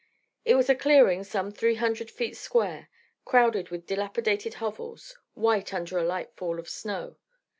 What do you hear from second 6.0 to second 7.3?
light fall of snow.